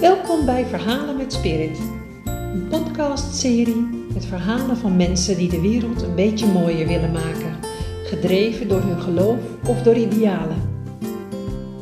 [0.00, 1.78] Welkom bij Verhalen met Spirit,
[2.24, 7.56] een podcastserie met verhalen van mensen die de wereld een beetje mooier willen maken,
[8.04, 10.56] gedreven door hun geloof of door idealen.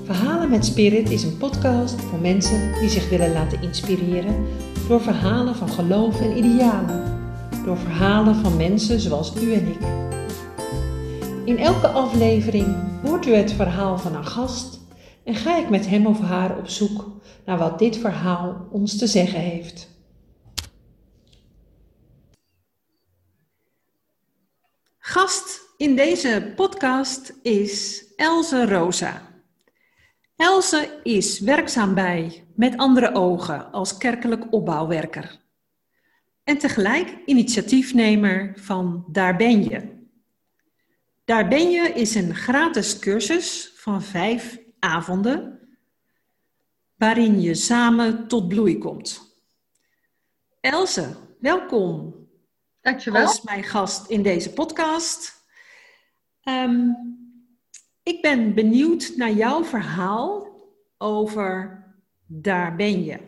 [0.05, 4.47] Verhalen met Spirit is een podcast voor mensen die zich willen laten inspireren
[4.89, 7.03] door verhalen van geloof en idealen,
[7.65, 9.81] door verhalen van mensen zoals u en ik.
[11.45, 14.81] In elke aflevering hoort u het verhaal van een gast
[15.25, 17.14] en ga ik met hem of haar op zoek
[17.45, 19.93] naar wat dit verhaal ons te zeggen heeft.
[24.99, 29.23] Gast in deze podcast is Elze Rosa.
[30.37, 35.41] Elze is werkzaam bij Met Andere Ogen als kerkelijk opbouwwerker.
[36.45, 40.03] En tegelijk initiatiefnemer van Daar Ben Je.
[41.25, 45.64] Daar Ben Je is een gratis cursus van vijf avonden
[47.05, 49.37] waarin je samen tot bloei komt.
[50.61, 52.15] Else, welkom.
[52.81, 53.27] Dankjewel.
[53.27, 55.45] Als mijn gast in deze podcast.
[56.43, 56.97] Um,
[58.03, 60.49] ik ben benieuwd naar jouw verhaal
[60.99, 61.83] over
[62.27, 63.19] Daar ben je.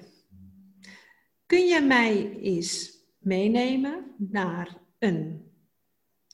[1.47, 5.51] Kun je mij eens meenemen naar een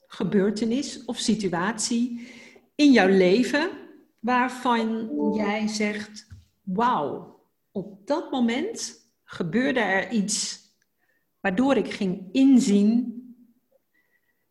[0.07, 2.29] gebeurtenis of situatie
[2.75, 3.71] in jouw leven
[4.19, 6.32] waarvan jij zegt:
[6.63, 10.61] Wauw, op dat moment gebeurde er iets
[11.41, 13.21] waardoor ik ging inzien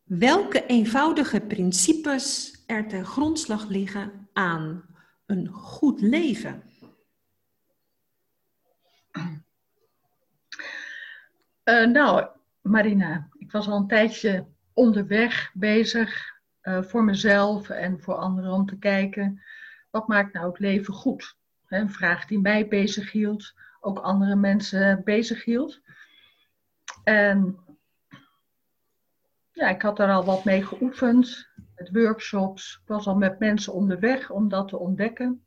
[0.04, 4.86] welke eenvoudige principes er ten grondslag liggen aan
[5.26, 6.64] een goed leven?
[11.64, 12.28] Uh, nou,
[12.62, 18.66] Marina, ik was al een tijdje onderweg bezig uh, voor mezelf en voor anderen om
[18.66, 19.42] te kijken
[19.92, 21.39] wat maakt nou het leven goed?
[21.72, 25.81] Een vraag die mij bezighield, ook andere mensen bezighield.
[27.03, 27.58] En
[29.52, 32.80] ja, ik had er al wat mee geoefend, met workshops.
[32.81, 35.45] Ik was al met mensen onderweg om dat te ontdekken.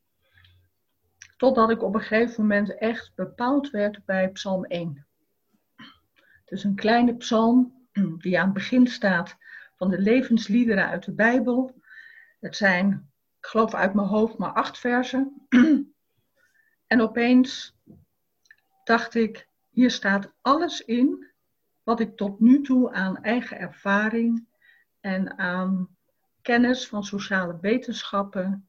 [1.37, 5.07] Totdat ik op een gegeven moment echt bepaald werd bij Psalm 1.
[5.77, 7.89] Het is een kleine psalm
[8.23, 9.37] die aan het begin staat
[9.77, 11.83] van de levensliederen uit de Bijbel.
[12.41, 15.33] Het zijn, ik geloof uit mijn hoofd, maar acht versen.
[16.95, 17.77] En opeens
[18.85, 21.33] dacht ik, hier staat alles in
[21.83, 24.47] wat ik tot nu toe aan eigen ervaring
[25.01, 25.97] en aan
[26.43, 28.69] kennis van sociale wetenschappen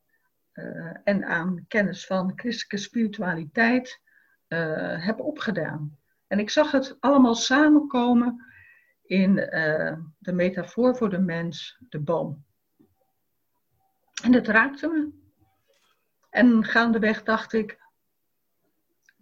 [0.53, 4.02] uh, en aan kennis van christelijke spiritualiteit
[4.47, 5.97] uh, heb opgedaan.
[6.28, 8.46] En ik zag het allemaal samenkomen
[9.02, 12.46] in uh, de metafoor voor de mens, de boom.
[14.24, 15.09] En het raakte me.
[16.30, 17.84] En gaandeweg dacht ik,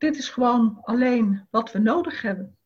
[0.04, 2.58] dit is gewoon alleen wat we nodig hebben.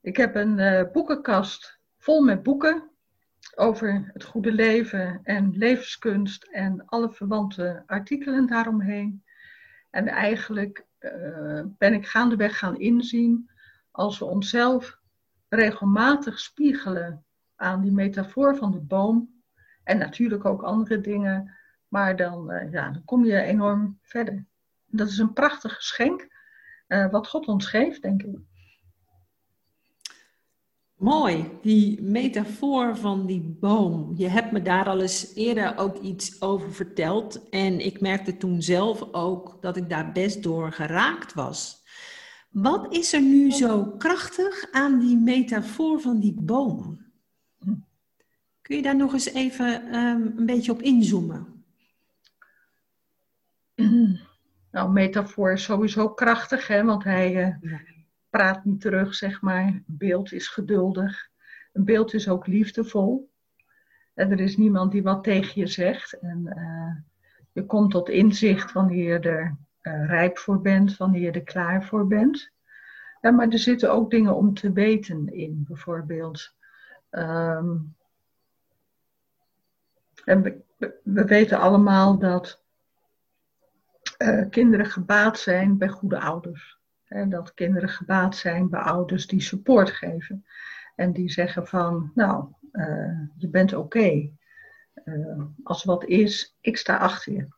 [0.00, 2.90] Ik heb een uh, boekenkast vol met boeken
[3.54, 9.24] over het goede leven en levenskunst en alle verwante artikelen daaromheen.
[9.90, 13.50] En eigenlijk uh, ben ik gaandeweg gaan inzien
[13.90, 14.98] als we onszelf
[15.48, 17.24] regelmatig spiegelen
[17.56, 19.42] aan die metafoor van de boom
[19.84, 21.54] en natuurlijk ook andere dingen,
[21.88, 24.46] maar dan, uh, ja, dan kom je enorm verder.
[24.96, 26.28] Dat is een prachtig geschenk
[26.88, 28.36] uh, wat God ons geeft, denk ik.
[30.94, 34.12] Mooi, die metafoor van die boom.
[34.16, 37.48] Je hebt me daar al eens eerder ook iets over verteld.
[37.48, 41.82] En ik merkte toen zelf ook dat ik daar best door geraakt was.
[42.50, 47.02] Wat is er nu zo krachtig aan die metafoor van die boom?
[48.60, 51.64] Kun je daar nog eens even um, een beetje op inzoomen?
[54.74, 57.80] Nou, metafoor is sowieso krachtig, hè, want hij uh, ja
[58.34, 59.66] praat niet terug, zeg maar.
[59.66, 61.28] Een beeld is geduldig.
[61.72, 63.30] Een beeld is ook liefdevol.
[64.14, 66.12] En er is niemand die wat tegen je zegt.
[66.12, 66.96] En uh,
[67.52, 71.84] je komt tot inzicht wanneer je er uh, rijp voor bent, wanneer je er klaar
[71.84, 72.50] voor bent.
[73.20, 76.54] Ja, maar er zitten ook dingen om te weten in, bijvoorbeeld.
[77.10, 77.94] Um,
[80.24, 80.62] en we,
[81.02, 82.63] we, weten allemaal dat
[84.24, 86.78] uh, kinderen gebaat zijn bij goede ouders.
[87.28, 90.44] Dat kinderen gebaat zijn bij ouders die support geven.
[90.94, 93.98] En die zeggen van, nou, uh, je bent oké.
[93.98, 94.32] Okay.
[95.04, 97.48] Uh, als wat is, ik sta achter je.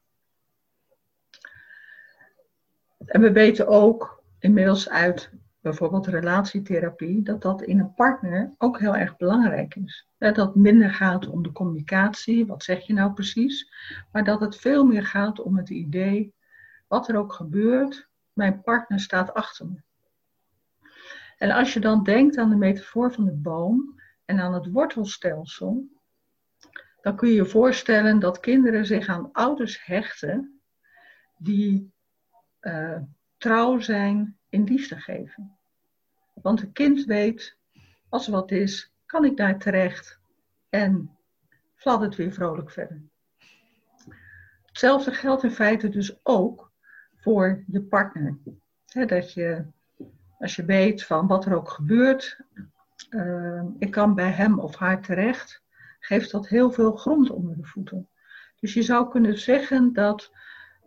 [3.07, 5.31] En we weten ook inmiddels uit
[5.61, 10.09] bijvoorbeeld relatietherapie, dat dat in een partner ook heel erg belangrijk is.
[10.19, 13.73] Dat het minder gaat om de communicatie, wat zeg je nou precies,
[14.13, 16.35] maar dat het veel meer gaat om het idee,
[16.87, 19.83] wat er ook gebeurt, mijn partner staat achter me.
[21.37, 25.89] En als je dan denkt aan de metafoor van de boom en aan het wortelstelsel,
[27.01, 30.61] dan kun je je voorstellen dat kinderen zich aan ouders hechten
[31.37, 31.93] die
[32.61, 32.99] uh,
[33.37, 35.59] trouw zijn in liefde geven.
[36.35, 37.57] Want een kind weet,
[38.09, 40.21] als er wat is, kan ik daar terecht
[40.69, 41.17] en
[41.75, 43.03] fladdert weer vrolijk verder.
[44.67, 46.66] Hetzelfde geldt in feite dus ook
[47.27, 48.37] voor je partner.
[49.07, 49.65] dat je,
[50.39, 52.41] als je weet van wat er ook gebeurt,
[53.11, 55.63] uh, ik kan bij hem of haar terecht,
[56.01, 58.09] geeft dat heel veel grond onder de voeten.
[58.61, 60.33] Dus je zou kunnen zeggen dat,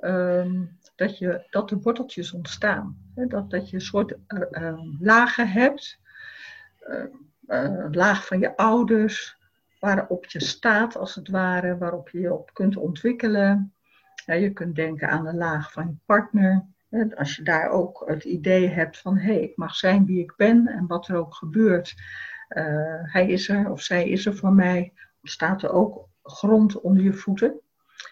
[0.02, 0.52] uh,
[0.96, 2.98] dat, je, dat de worteltjes ontstaan.
[3.16, 6.00] dat, dat je een soort uh, lagen hebt.
[7.92, 9.38] laag van je ouders,
[9.80, 13.74] waarop je staat als het ware, waarop je je op kunt ontwikkelen.
[14.30, 16.66] Ja, je kunt denken aan de laag van je partner.
[17.16, 20.34] Als je daar ook het idee hebt van hé, hey, ik mag zijn wie ik
[20.38, 21.96] ben en wat er ook gebeurt.
[22.50, 22.64] Uh,
[23.02, 24.94] hij is er of zij is er voor mij.
[25.24, 27.60] Staat er ook grond onder je voeten.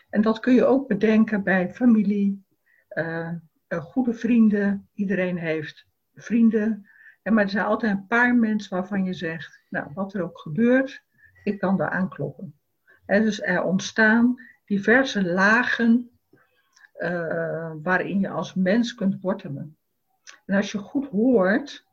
[0.10, 2.46] En dat kun je ook bedenken bij familie,
[2.90, 3.32] uh,
[3.68, 4.90] goede vrienden.
[4.94, 6.90] Iedereen heeft vrienden.
[7.22, 10.40] En maar er zijn altijd een paar mensen waarvan je zegt, nou wat er ook
[10.40, 11.04] gebeurt,
[11.44, 12.60] ik kan daar aankloppen.
[13.06, 14.36] En dus er ontstaan
[14.68, 16.10] diverse lagen
[16.98, 19.78] uh, waarin je als mens kunt wortelen.
[20.46, 21.86] En als je goed hoort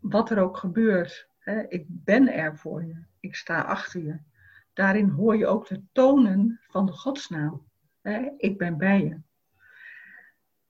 [0.00, 4.18] wat er ook gebeurt, hè, ik ben er voor je, ik sta achter je.
[4.72, 7.66] Daarin hoor je ook de tonen van de godsnaam.
[8.00, 9.20] Hè, ik ben bij je.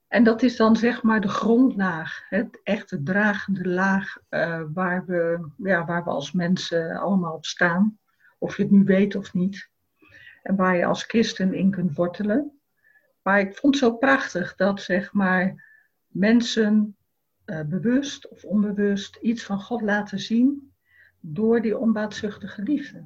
[0.09, 5.49] En dat is dan zeg maar de grondlaag, het echte dragende laag uh, waar, we,
[5.57, 7.99] ja, waar we als mensen allemaal op staan.
[8.39, 9.73] Of je het nu weet of niet.
[10.45, 12.61] En waar je als christen in kunt wortelen.
[13.23, 15.65] Maar ik vond het zo prachtig dat zeg maar
[16.07, 16.97] mensen
[17.47, 20.73] uh, bewust of onbewust iets van God laten zien
[21.21, 23.05] door die onbaatzuchtige liefde.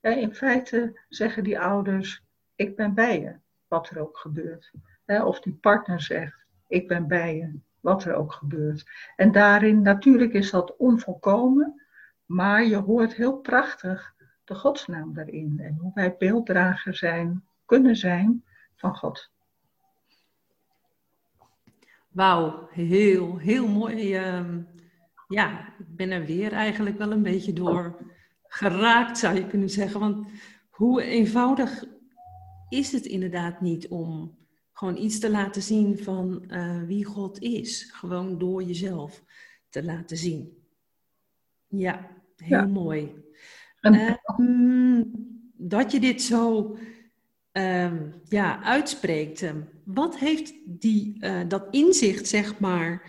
[0.00, 2.24] In feite zeggen die ouders,
[2.54, 3.34] ik ben bij je,
[3.68, 4.72] wat er ook gebeurt.
[5.06, 8.90] of die partner zegt, ik ben bij je, wat er ook gebeurt.
[9.16, 11.82] En daarin, natuurlijk is dat onvolkomen,
[12.24, 14.11] maar je hoort heel prachtig
[14.44, 15.60] de godsnaam daarin.
[15.60, 18.44] En hoe wij beelddrager zijn, kunnen zijn
[18.74, 19.30] van God.
[22.08, 24.14] Wauw, heel, heel mooi.
[24.14, 24.60] Ehm,
[25.28, 27.96] ja, ik ben er weer eigenlijk wel een beetje door
[28.46, 30.00] geraakt, zou je kunnen zeggen.
[30.00, 30.26] Want
[30.70, 31.84] hoe eenvoudig
[32.68, 34.36] is het inderdaad niet om
[34.72, 37.90] gewoon iets te laten zien van uh, wie God is.
[37.92, 39.24] Gewoon door jezelf
[39.68, 40.62] te laten zien.
[41.68, 43.24] Ja, heel mooi.
[43.82, 45.10] Um,
[45.56, 46.76] dat je dit zo
[47.52, 49.42] um, ja, uitspreekt.
[49.42, 53.02] Ehm, wat heeft die, uh, dat inzicht, zeg maar,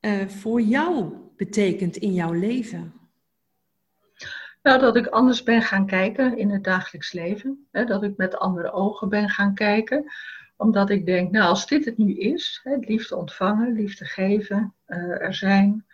[0.00, 2.92] uh, voor jou betekend in jouw leven?
[4.62, 7.66] Nou, dat ik anders ben gaan kijken in het dagelijks leven.
[7.70, 10.04] Hè, dat ik met andere ogen ben gaan kijken.
[10.56, 15.22] Omdat ik denk, nou, als dit het nu is, hè, liefde ontvangen, liefde geven, uh,
[15.22, 15.86] er zijn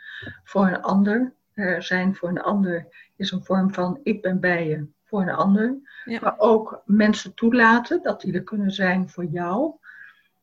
[0.45, 1.35] voor een ander.
[1.57, 2.87] Er zijn voor een ander
[3.17, 5.77] is een vorm van ik ben bij je voor een ander.
[6.21, 9.75] Maar ook mensen toelaten dat die er kunnen zijn voor jou.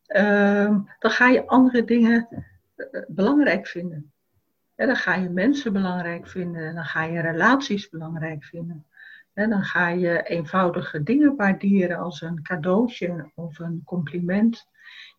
[0.08, 2.28] Uh, dan ga je andere dingen
[2.76, 4.12] uh, belangrijk vinden.
[4.76, 6.76] Ja, dan ga je mensen belangrijk vinden.
[6.76, 8.86] Dan ga je relaties belangrijk vinden.
[9.34, 14.68] Dan ga je eenvoudige dingen waarderen als een cadeautje of een compliment.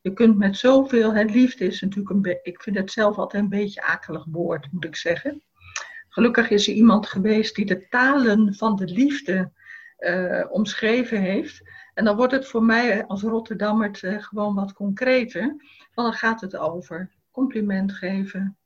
[0.02, 3.82] Je kunt met zoveel, liefde is natuurlijk een ik vind het zelf altijd een beetje
[3.82, 5.42] akelig woord, moet ik zeggen.
[6.14, 9.52] Gelukkig is er iemand geweest die de talen van de liefde
[9.98, 11.70] uh, omschreven heeft.
[11.94, 15.46] En dan wordt het voor mij als Rotterdammer uh, gewoon wat concreter.
[15.94, 18.56] Want dan gaat het over compliment geven,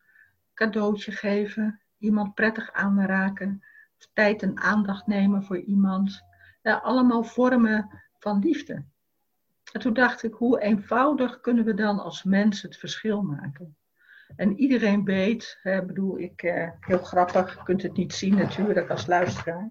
[0.55, 3.65] cadeautje geven, iemand prettig aanraken,
[4.13, 6.23] tijd en aandacht nemen voor iemand.
[6.63, 8.85] Allemaal vormen van liefde.
[9.73, 13.77] En toen dacht ik, hoe eenvoudig kunnen we dan als mens het verschil maken?
[14.37, 18.91] En iedereen weet, hè, bedoel ik, eh, heel grappig, je kunt het niet zien natuurlijk
[18.91, 19.71] als luisteraar.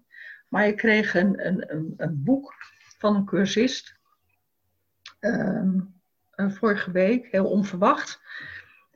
[0.49, 2.53] Maar ik kreeg een, een, een, een boek
[2.97, 3.95] van een cursist.
[5.19, 5.95] Um,
[6.37, 8.21] vorige week, heel onverwacht.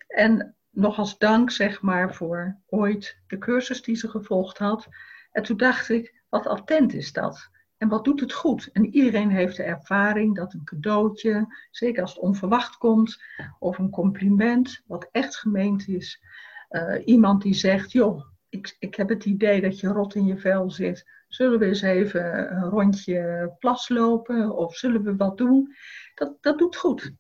[0.08, 4.88] En nog als dank, zeg maar, voor ooit de cursus die ze gevolgd had.
[5.32, 7.50] En toen dacht ik, wat attent is dat?
[7.82, 8.70] En wat doet het goed?
[8.72, 13.24] En iedereen heeft de ervaring dat een cadeautje, zeker als het onverwacht komt,
[13.60, 16.24] of een compliment, wat echt gemeend is.
[16.70, 20.38] Uh, iemand die zegt, joh, ik, ik heb het idee dat je rot in je
[20.38, 21.10] vel zit.
[21.28, 25.76] Zullen we eens even een rondje plas lopen of zullen we wat doen?
[26.16, 27.14] Dat, dat doet goed.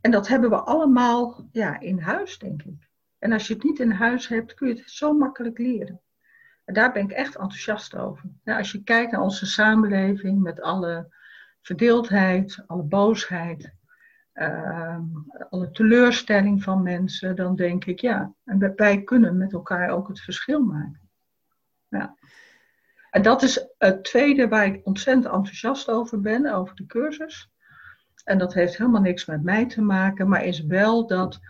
[0.00, 2.88] En dat hebben we allemaal ja, in huis, denk ik.
[3.18, 6.00] En als je het niet in huis hebt, kun je het zo makkelijk leren.
[6.72, 8.22] Daar ben ik echt enthousiast over.
[8.44, 11.14] als je kijkt naar onze samenleving met alle
[11.62, 13.72] verdeeldheid, alle boosheid,
[14.34, 14.98] uh,
[15.50, 20.20] alle teleurstelling van mensen, dan denk ik ja, en wij kunnen met elkaar ook het
[20.20, 21.10] verschil maken.
[21.88, 22.14] Ja.
[23.10, 27.50] En dat is het tweede waar ik ontzettend enthousiast over ben, over de cursus.
[28.24, 31.40] En dat heeft helemaal niks met mij te maken, maar is wel dat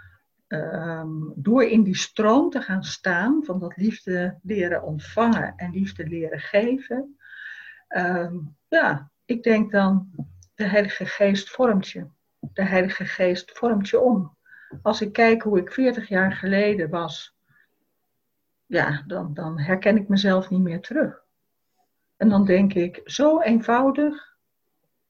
[0.48, 6.06] ehm, door in die stroom te gaan staan van dat liefde leren ontvangen en liefde
[6.06, 7.18] leren geven,
[7.88, 8.36] ehm,
[8.68, 10.10] ja, ik denk dan
[10.54, 12.06] de Heilige Geest vormt je.
[12.52, 14.36] De Heilige Geest vormt je om.
[14.82, 17.36] Als ik kijk hoe ik 40 jaar geleden was,
[18.66, 21.24] ja, dan, dan herken ik mezelf niet meer terug.
[22.16, 24.36] En dan denk ik, zo eenvoudig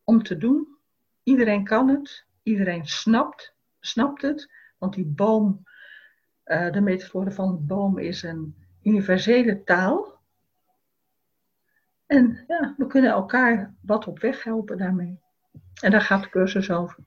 [0.05, 0.77] om te doen.
[1.23, 5.63] Iedereen kan het, iedereen snapt, snapt het, want die boom,
[6.45, 10.17] uh, de metafoor van de boom is een universele taal.
[12.07, 15.21] En ja, we kunnen elkaar wat op weg helpen daarmee.
[15.83, 17.05] En daar gaat de cursus over.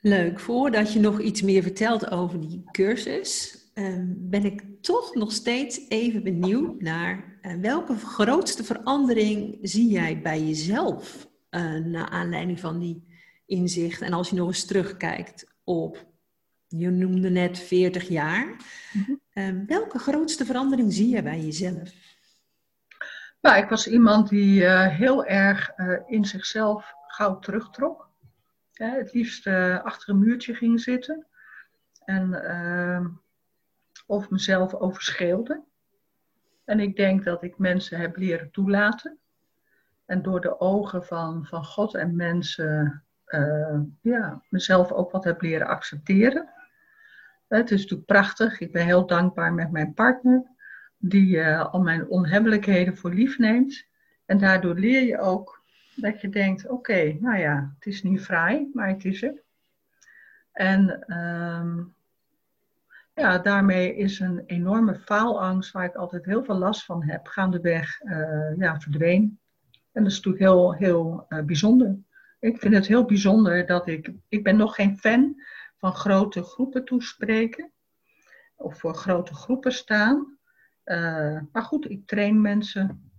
[0.00, 0.40] Leuk.
[0.40, 5.88] Voordat je nog iets meer vertelt over die cursus, ehm, ben ik toch nog steeds
[5.88, 12.78] even benieuwd naar uh, welke grootste verandering zie jij bij jezelf uh, naar aanleiding van
[12.78, 13.04] die
[13.46, 14.00] inzicht?
[14.00, 16.09] En als je nog eens terugkijkt op,
[16.70, 18.56] je noemde net 40 jaar,
[18.92, 19.14] mhm.
[19.32, 21.92] Ehm, welke grootste verandering zie je bij jezelf?
[23.40, 25.70] Nou, ik was iemand die uh, heel erg
[26.06, 28.08] in zichzelf gauw terugtrok.
[28.72, 29.46] het liefst
[29.82, 31.26] achter een muurtje ging zitten.
[32.04, 33.06] En, ehm,
[34.06, 35.62] of mezelf overschreeuwde.
[36.64, 39.18] En ik denk dat ik mensen heb leren toelaten.
[40.06, 45.40] En door de ogen van, van God en mensen uh, ja, mezelf ook wat heb
[45.42, 46.48] leren accepteren.
[47.58, 48.60] Het is natuurlijk prachtig.
[48.60, 50.42] Ik ben heel dankbaar met mijn partner,
[50.98, 53.86] die uh, al mijn onhebbelijkheden voor lief neemt.
[54.26, 55.62] En daardoor leer je ook
[55.94, 59.42] dat je denkt: oké, nou ja, het is niet fraai, maar het is er.
[60.52, 61.94] En um,
[63.14, 68.00] ja, daarmee is een enorme faalangst, waar ik altijd heel veel last van heb, gaandeweg
[68.02, 69.38] uh, ja, verdwenen.
[69.92, 71.96] En dat is natuurlijk heel, heel uh, bijzonder.
[72.40, 75.42] Ik vind het heel bijzonder dat ik, ik ben nog geen fan
[75.80, 77.72] van grote groepen toespreken.
[78.56, 80.38] Of voor grote groepen staan.
[80.84, 83.12] Uh, maar goed, ik train mensen.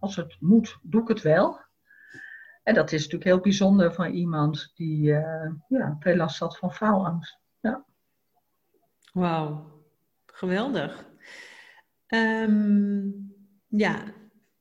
[0.00, 1.60] als het moet, doe ik het wel.
[2.62, 5.02] En dat is natuurlijk heel bijzonder van iemand die
[5.68, 7.38] ja, veel last had van faalangst.
[7.60, 7.84] Ja.
[9.12, 9.82] Wauw,
[10.26, 11.06] geweldig.
[12.06, 13.08] Ehm,
[13.66, 14.02] ja,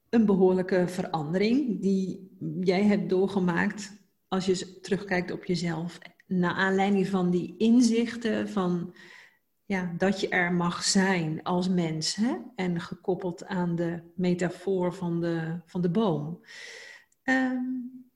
[0.10, 6.00] een behoorlijke verandering die jij hebt doorgemaakt als je terugkijkt op jezelf.
[6.26, 8.96] Naar aanleiding van die inzichten van
[9.66, 12.16] ja, dat je er mag zijn als mens.
[12.16, 12.36] Hè?
[12.56, 16.42] En gekoppeld aan de metafoor van de, van de boom.
[17.24, 17.64] Ehm,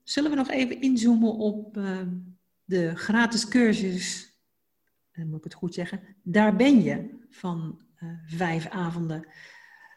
[0.02, 2.00] zullen we nog even inzoomen op uh,
[2.64, 4.30] de gratis cursus
[5.20, 9.26] dan moet ik het goed zeggen, daar ben je van uh, vijf avonden.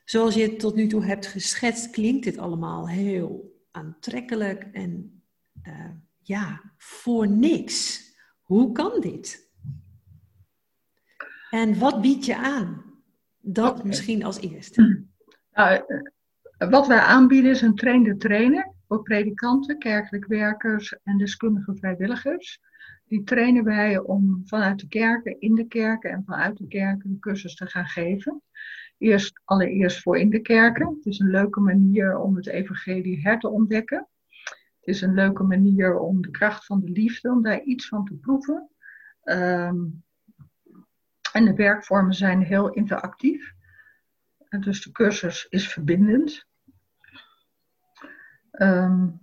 [0.05, 5.23] Zoals je het tot nu toe hebt geschetst, klinkt dit allemaal heel aantrekkelijk en
[5.63, 5.89] uh,
[6.23, 8.01] ja, voor niks.
[8.41, 9.51] Hoe kan dit?
[11.49, 12.83] En wat bied je aan?
[13.39, 15.05] Dat misschien als eerste.
[15.53, 15.83] Nou,
[16.57, 22.59] eh, wat wij aanbieden is een trainde trainer voor predikanten, kerkelijk werkers en deskundige vrijwilligers
[23.13, 27.55] die trainen wij om vanuit de kerken, in de kerken en vanuit de kerken cursus
[27.55, 28.41] te gaan geven.
[28.97, 30.87] Eerst, allereerst voor in de kerken.
[30.87, 34.07] Het is een leuke manier om het evangelie her te ontdekken.
[34.83, 38.05] Het is een leuke manier om de kracht van de liefde, om daar iets van
[38.05, 38.69] te proeven.
[39.23, 39.85] Ehm,
[41.31, 43.53] en de werkvormen zijn heel interactief.
[44.49, 46.45] En dus de cursus is verbindend.
[48.51, 49.19] Um,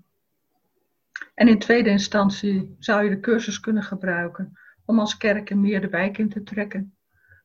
[1.34, 5.88] en in tweede instantie zou je de cursus kunnen gebruiken om als kerken meer de
[5.88, 6.96] wijk in te trekken.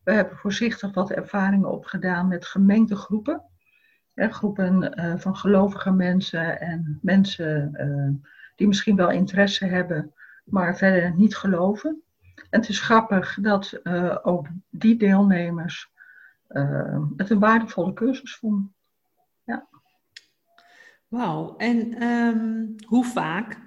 [0.03, 3.43] We hebben voorzichtig wat ervaringen opgedaan met gemengde groepen.
[4.15, 11.15] Groepen uh, van gelovige mensen en mensen uh, die misschien wel interesse hebben, maar verder
[11.15, 12.01] niet geloven.
[12.35, 15.93] En het is grappig dat uh, ook die deelnemers
[17.17, 18.73] het een waardevolle cursus vonden.
[19.43, 19.67] Ja.
[21.07, 23.59] Wauw, en um, hoe vaak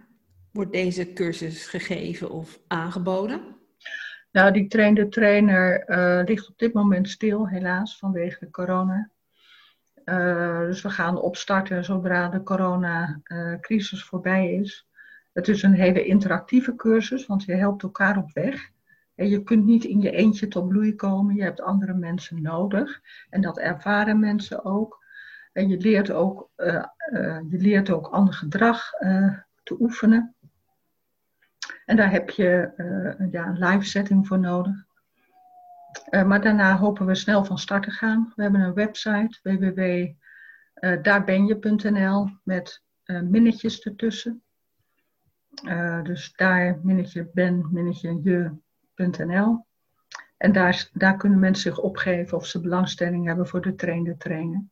[0.53, 3.41] wordt deze cursus gegeven of aangeboden?
[4.33, 5.85] Nou, die trainde trainer
[6.25, 9.11] ligt op dit moment stil, helaas, vanwege de corona.
[10.09, 14.89] Uh, dus we gaan opstarten zodra de coronacrisis voorbij is.
[15.33, 18.71] Het is een hele interactieve cursus, want je helpt elkaar op weg.
[19.15, 21.35] En je kunt niet in je eentje tot bloei komen.
[21.35, 23.01] Je hebt andere mensen nodig.
[23.31, 25.05] En dat ervaren mensen ook.
[25.53, 26.85] En je leert ook, uh,
[27.49, 28.91] je leert ook ander gedrag
[29.63, 30.35] te oefenen.
[31.85, 32.73] En daar heb je
[33.31, 34.87] ja, een live setting voor nodig.
[36.11, 38.33] Maar daarna hopen we snel van start te gaan.
[38.37, 44.43] We hebben een website www.daarbenje.nl met minnetjes ertussen.
[46.03, 49.67] dus daar minnetje ben, minnetje je.nl.
[50.39, 54.71] En daar, daar kunnen mensen zich opgeven of ze belangstelling hebben voor de trainde trainen.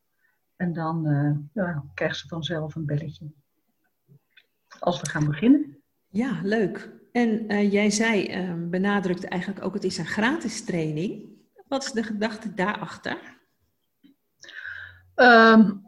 [0.56, 3.26] En dan uh, ja, krijgen ze vanzelf een belletje.
[4.78, 5.82] Als we gaan beginnen.
[6.08, 6.90] Ja, leuk.
[7.16, 11.24] En uh, jij zei, uh, benadrukte eigenlijk ook, het is een gratis training.
[11.68, 13.18] Wat is de gedachte daarachter?
[15.18, 15.82] Um,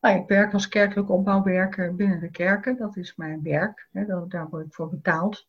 [0.00, 2.76] ik werk als kerkelijk opbouwwerker binnen de kerken.
[2.76, 3.88] Dat is mijn werk.
[3.92, 5.48] Hè, daar word ik voor betaald.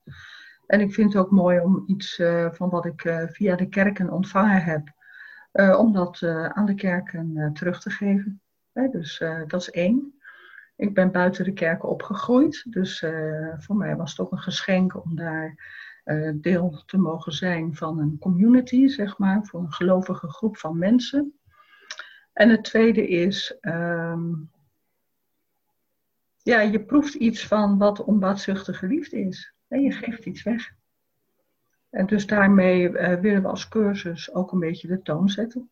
[0.68, 4.12] En ik vind het ook mooi om iets uh, van wat ik via de kerken
[4.12, 4.92] ontvangen heb,
[5.78, 8.42] om dat aan de kerken terug te geven.
[8.74, 10.20] Hè, dus dat is één.
[10.76, 13.06] Ik ben buiten de kerken opgegroeid, dus
[13.58, 15.74] voor mij was het ook een geschenk om daar
[16.36, 21.34] deel te mogen zijn van een community, zeg maar, voor een gelovige groep van mensen.
[22.34, 24.52] En het tweede is, um,
[26.38, 29.54] ja, je proeft iets van wat onbaatzuchtige liefde is.
[29.68, 30.74] En je geeft iets weg.
[31.90, 35.70] En dus daarmee uh, willen we als cursus ook een beetje de toon zetten.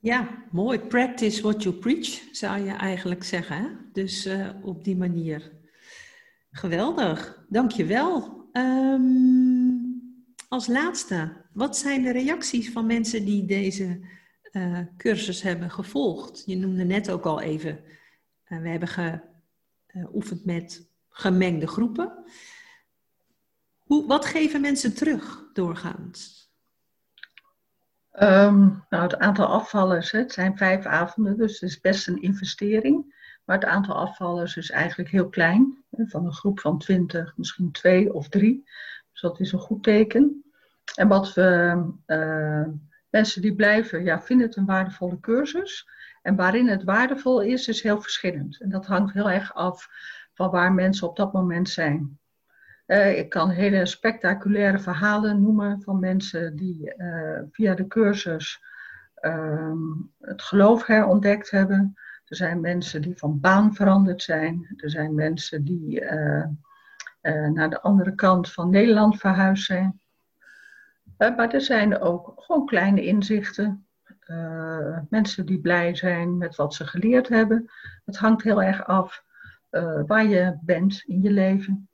[0.00, 0.78] Ja, mooi.
[0.78, 3.56] Practice what you preach, zou je eigenlijk zeggen.
[3.56, 3.68] Hè?
[3.92, 5.52] Dus uh, op die manier.
[6.50, 8.46] Geweldig, dankjewel.
[8.52, 10.02] Um,
[10.48, 14.00] als laatste, wat zijn de reacties van mensen die deze
[14.52, 16.42] uh, cursus hebben gevolgd?
[16.46, 17.80] Je noemde net ook al even,
[18.44, 18.88] we hebben
[19.86, 22.24] geoefend met gemengde groepen.
[23.78, 26.47] Hoe, wat geven mensen terug doorgaans?
[28.22, 33.16] Um, nou, het aantal afvallers, het zijn vijf avonden, dus het is best een investering.
[33.44, 35.84] Maar het aantal afvallers is eigenlijk heel klein.
[35.90, 38.64] Van een groep van twintig, misschien twee of drie.
[39.12, 40.44] Dus dat is een goed teken.
[40.94, 42.66] En wat we, uh,
[43.10, 45.88] mensen die blijven, ja, vinden het een waardevolle cursus.
[46.22, 48.60] En waarin het waardevol is, is heel verschillend.
[48.60, 49.88] En dat hangt heel erg af
[50.34, 52.17] van waar mensen op dat moment zijn.
[52.88, 58.62] Uh, ik kan hele spectaculaire verhalen noemen van mensen die uh, via de cursus
[59.20, 59.72] uh,
[60.20, 61.94] het geloof herontdekt hebben.
[62.24, 64.74] Er zijn mensen die van baan veranderd zijn.
[64.76, 66.44] Er zijn mensen die uh,
[67.52, 70.00] naar de andere kant van Nederland verhuisd zijn.
[71.16, 73.86] maar er zijn ook gewoon kleine inzichten.
[75.08, 77.70] mensen die blij zijn met wat ze geleerd hebben.
[78.04, 79.24] Het hangt heel erg af
[80.06, 81.88] waar je bent in je leven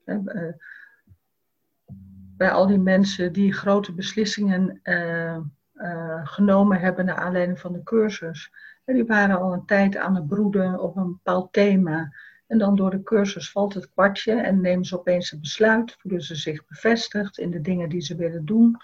[2.37, 5.37] bij al die mensen die grote beslissingen uh,
[5.75, 8.53] uh, genomen hebben naar aanleiding van de cursus.
[8.85, 12.12] En die waren al een tijd aan het broeden op een bepaald thema.
[12.47, 15.97] En dan door de cursus valt het kwartje en nemen ze opeens een besluit.
[15.99, 18.77] Voelen ze zich bevestigd in de dingen die ze willen doen.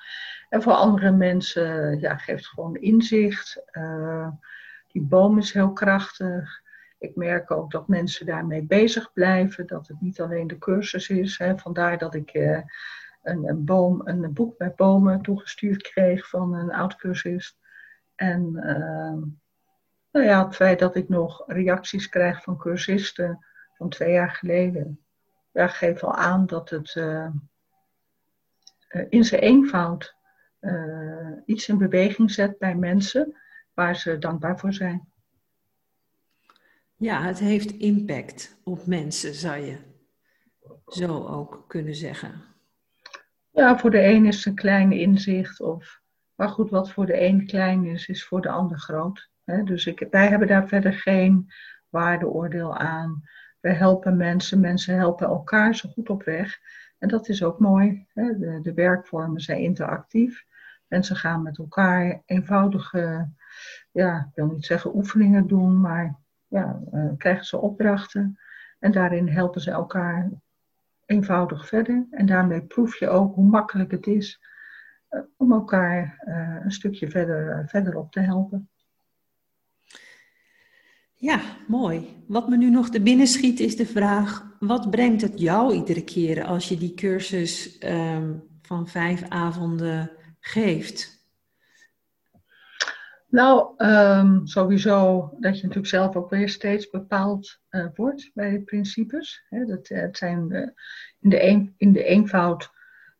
[0.48, 3.62] En voor andere mensen ja, geeft gewoon inzicht.
[3.72, 4.28] Uh,
[4.92, 6.62] die boom is heel krachtig.
[6.98, 9.66] Ik merk ook dat mensen daarmee bezig blijven.
[9.66, 11.38] Dat het niet alleen de cursus is.
[11.38, 11.58] Hè.
[11.58, 12.30] Vandaar dat ik
[13.22, 17.58] een, een, boom, een boek bij bomen toegestuurd kreeg van een oud-cursist.
[18.14, 19.22] En uh,
[20.10, 25.00] nou ja, het feit dat ik nog reacties krijg van cursisten van twee jaar geleden,
[25.52, 27.28] ja, geeft al aan dat het uh,
[29.08, 30.16] in zijn eenvoud
[30.60, 33.36] uh, iets in beweging zet bij mensen
[33.74, 35.08] waar ze dankbaar voor zijn.
[36.96, 39.78] Ja, het heeft impact op mensen, zou je
[40.86, 42.42] zo ook kunnen zeggen.
[43.50, 45.60] Ja, voor de een is het een klein inzicht.
[45.60, 46.00] Of,
[46.34, 49.30] maar goed, wat voor de een klein is, is voor de ander groot.
[49.44, 51.52] Dus ik, wij hebben daar verder geen
[51.88, 53.22] waardeoordeel aan.
[53.60, 56.58] We helpen mensen, mensen helpen elkaar zo goed op weg.
[56.98, 58.06] En dat is ook mooi.
[58.14, 60.44] De, de werkvormen zijn interactief.
[60.86, 63.30] Mensen gaan met elkaar eenvoudige,
[63.90, 68.38] ja, ik wil niet zeggen oefeningen doen, maar ja, uh, krijgen ze opdrachten.
[68.78, 70.30] En daarin helpen ze elkaar
[71.10, 72.06] eenvoudig verder.
[72.10, 74.40] En daarmee proef je ook hoe makkelijk het is
[75.10, 78.68] uh, om elkaar uh, een stukje verder, uh, verderop te helpen.
[81.14, 82.24] Ja, mooi.
[82.26, 86.04] Wat me nu nog te binnen schiet is de vraag: wat brengt het jou iedere
[86.04, 91.19] keer als je die cursus um, van vijf avonden geeft?
[93.30, 98.60] Nou, ehm, sowieso dat je natuurlijk zelf ook weer steeds bepaald uh, wordt bij de
[98.60, 99.44] principes.
[99.66, 100.52] Dat, het zijn,
[101.20, 102.70] in, de in de eenvoud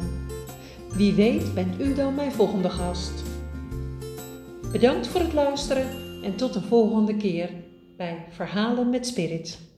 [0.93, 3.24] Wie weet bent u dan mijn volgende gast.
[4.72, 5.88] Bedankt voor het luisteren
[6.24, 7.50] en tot een volgende keer
[7.98, 9.68] bij Verhalen met Spirit.